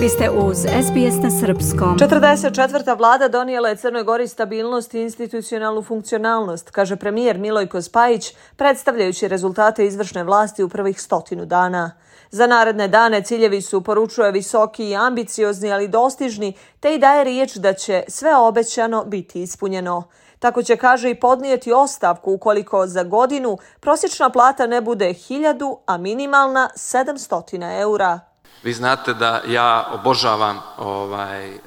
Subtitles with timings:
[0.00, 1.98] Vi ste uz SBS na Srpskom.
[1.98, 2.98] 44.
[2.98, 9.86] vlada donijela je Crnoj Gori stabilnost i institucionalnu funkcionalnost, kaže premijer Milojko Spajić, predstavljajući rezultate
[9.86, 11.90] izvršne vlasti u prvih stotinu dana.
[12.30, 17.54] Za naredne dane ciljevi su poručuje visoki i ambiciozni, ali dostižni, te i daje riječ
[17.54, 20.02] da će sve obećano biti ispunjeno.
[20.38, 25.96] Tako će, kaže, i podnijeti ostavku ukoliko za godinu prosječna plata ne bude 1000, a
[25.96, 28.29] minimalna 700 eura.
[28.62, 31.58] Vi znate da ja obožavam ovaj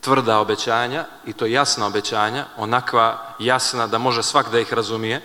[0.00, 5.16] tvrda obećanja i to jasna obećanja, onakva jasna da može svak da ih razumije.
[5.16, 5.22] E,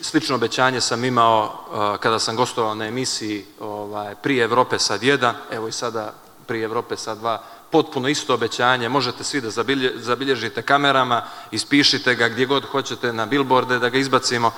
[0.00, 5.34] slično obećanje sam imao e, kada sam gostovao na emisiji ovaj, prije Evrope sad jedan,
[5.50, 6.12] evo i sada
[6.46, 9.50] prije Evrope sad dva, potpuno isto obećanje, možete svi da
[9.94, 14.52] zabilježite kamerama, ispišite ga gdje god hoćete na bilborde da ga izbacimo,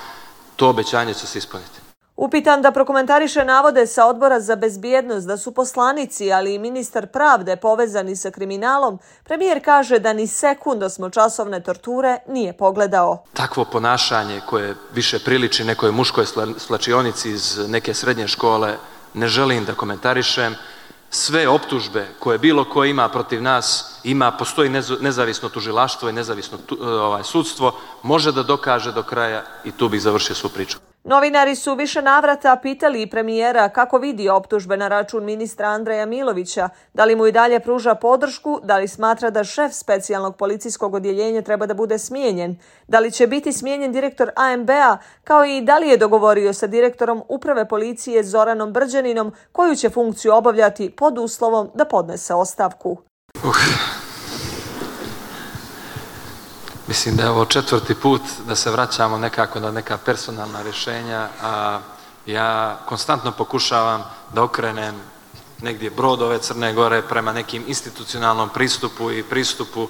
[0.57, 1.82] to obećanje će se ispuniti.
[2.23, 7.57] Upitan da prokomentariše navode sa odbora za bezbjednost da su poslanici, ali i ministar pravde
[7.57, 13.25] povezani sa kriminalom, premijer kaže da ni sekundo smo časovne torture nije pogledao.
[13.33, 16.25] Takvo ponašanje koje više priliči nekoj muškoj
[16.59, 18.77] slačionici iz neke srednje škole
[19.15, 20.55] ne želim da komentarišem.
[21.11, 26.85] Sve optužbe koje bilo ko ima protiv nas, ima, postoji nezavisno tužilaštvo i nezavisno e,
[26.85, 27.73] ovaj, sudstvo,
[28.03, 30.79] može da dokaže do kraja i tu bih završio svu priču.
[31.05, 37.05] Novinari su više navrata pitali premijera kako vidi optužbe na račun ministra Andreja Milovića, da
[37.05, 41.67] li mu i dalje pruža podršku, da li smatra da šef specijalnog policijskog odjeljenja treba
[41.67, 42.57] da bude smijenjen,
[42.89, 47.23] da li će biti smijenjen direktor AMB-a, kao i da li je dogovorio sa direktorom
[47.29, 53.12] uprave policije Zoranom Brđaninom koju će funkciju obavljati pod uslovom da podnese ostavku.
[53.45, 53.55] Uh.
[56.89, 61.81] Mislim da je ovo četvrti put da se vraćamo nekako na neka personalna rješenja, a
[62.27, 64.95] ja konstantno pokušavam da okrenem
[65.63, 69.89] negdje brod ove Crne Gore prema nekim institucionalnom pristupu i pristupu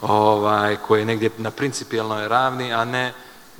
[0.00, 3.12] ovaj, koji je negdje na principijalnoj ravni, a ne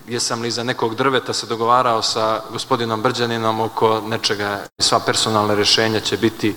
[0.09, 4.67] jesam li za nekog drveta se dogovarao sa gospodinom Brđaninom oko nečega.
[4.79, 6.55] Sva personalna rješenja će biti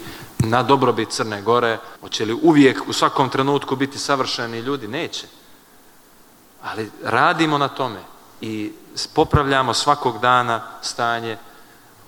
[0.50, 1.78] na dobrobit Crne Gore.
[2.02, 4.88] Hoće li uvijek u svakom trenutku biti savršeni ljudi?
[4.88, 5.28] Neće
[6.66, 8.00] ali radimo na tome
[8.42, 8.72] i
[9.14, 11.38] popravljamo svakog dana stanje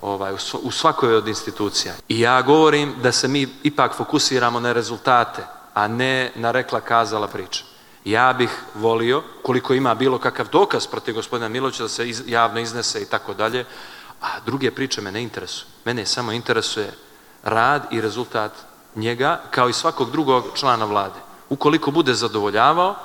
[0.02, 1.94] ovaj, u svakoj od institucija.
[2.08, 5.44] I ja govorim da se mi ipak fokusiramo na rezultate,
[5.74, 7.64] a ne na rekla kazala priča.
[8.06, 12.60] Ja bih volio, koliko ima bilo kakav dokaz protiv gospodina Milovića da se iz, javno
[12.60, 13.66] iznese i tako dalje,
[14.22, 15.68] a druge priče me ne interesuju.
[15.86, 16.94] Mene samo interesuje
[17.48, 18.52] rad i rezultat
[18.96, 21.20] njega, kao i svakog drugog člana vlade.
[21.50, 22.96] Ukoliko bude zadovoljavao,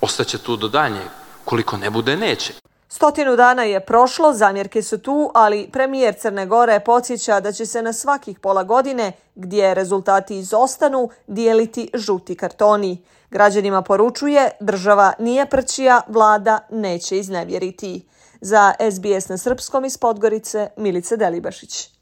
[0.00, 1.08] ostaće tu do daljnjeg.
[1.44, 2.52] Koliko ne bude, neće.
[2.88, 7.82] Stotinu dana je prošlo, zamjerke su tu, ali premijer Crne Gore podsjeća da će se
[7.82, 13.04] na svakih pola godine, gdje rezultati izostanu, dijeliti žuti kartoni.
[13.30, 18.06] Građanima poručuje, država nije prčija, vlada neće iznevjeriti.
[18.40, 22.01] Za SBS na Srpskom iz Podgorice, Milice Delibašić.